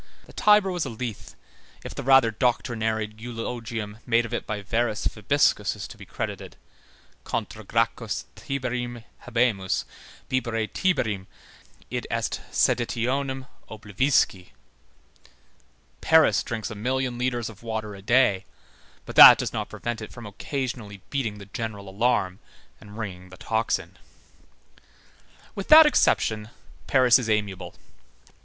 [0.25, 1.35] The Tiber was a Lethe,
[1.83, 6.55] if the rather doctrinary eulogium made of it by Varus Vibiscus is to be credited:
[7.23, 9.85] Contra Gracchos Tiberim habemus,
[10.27, 11.27] Bibere Tiberim,
[11.91, 14.47] id est seditionem oblivisci.
[16.01, 18.45] Paris drinks a million litres of water a day,
[19.05, 22.39] but that does not prevent it from occasionally beating the general alarm
[22.79, 23.99] and ringing the tocsin.
[25.53, 26.49] With that exception,
[26.87, 27.75] Paris is amiable.